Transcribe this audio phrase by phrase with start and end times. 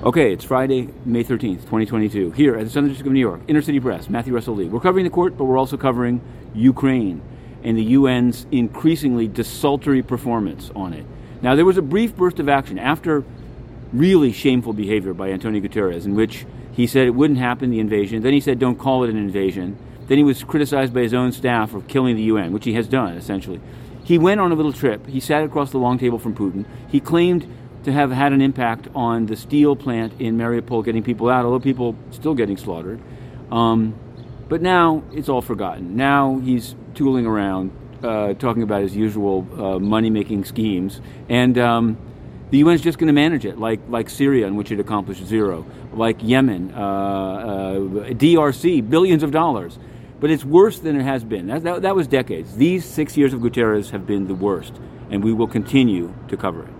[0.00, 3.60] Okay, it's Friday, May 13th, 2022, here at the Southern District of New York, Inner
[3.60, 4.68] City Press, Matthew Russell Lee.
[4.68, 6.20] We're covering the court, but we're also covering
[6.54, 7.20] Ukraine
[7.64, 11.04] and the UN's increasingly desultory performance on it.
[11.42, 13.24] Now, there was a brief burst of action after
[13.92, 18.22] really shameful behavior by Antonio Guterres, in which he said it wouldn't happen, the invasion.
[18.22, 19.76] Then he said, don't call it an invasion.
[20.06, 22.86] Then he was criticized by his own staff for killing the UN, which he has
[22.86, 23.60] done, essentially.
[24.04, 25.08] He went on a little trip.
[25.08, 26.66] He sat across the long table from Putin.
[26.86, 27.52] He claimed
[27.84, 31.60] to have had an impact on the steel plant in Mariupol getting people out, although
[31.60, 33.00] people still getting slaughtered.
[33.50, 33.94] Um,
[34.48, 35.96] but now it's all forgotten.
[35.96, 37.70] Now he's tooling around,
[38.02, 41.98] uh, talking about his usual uh, money-making schemes, and um,
[42.50, 45.24] the UN is just going to manage it, like like Syria, in which it accomplished
[45.26, 47.74] zero, like Yemen, uh, uh
[48.14, 49.78] DRC, billions of dollars.
[50.20, 51.46] But it's worse than it has been.
[51.46, 52.56] That, that, that was decades.
[52.56, 54.72] These six years of Guterres have been the worst,
[55.10, 56.78] and we will continue to cover it.